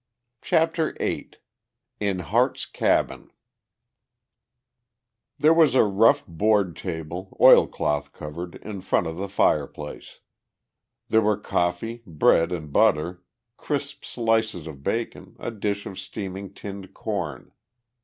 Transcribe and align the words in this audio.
CHAPTER 0.41 0.93
VIII 0.99 1.29
IN 1.99 2.19
HARTE'S 2.31 2.65
CABIN 2.65 3.29
There 5.37 5.53
was 5.53 5.75
a 5.75 5.83
rough 5.83 6.25
board 6.25 6.75
table, 6.75 7.37
oilcloth 7.39 8.11
covered, 8.11 8.55
in 8.63 8.81
front 8.81 9.05
of 9.05 9.17
the 9.17 9.29
fireplace. 9.29 10.19
There 11.09 11.21
were 11.21 11.37
coffee, 11.37 12.01
bread 12.07 12.51
and 12.51 12.73
butter, 12.73 13.21
crisp 13.57 14.03
slices 14.03 14.65
of 14.65 14.81
bacon, 14.81 15.35
a 15.37 15.51
dish 15.51 15.85
of 15.85 15.99
steaming 15.99 16.55
tinned 16.55 16.95
corn. 16.95 17.51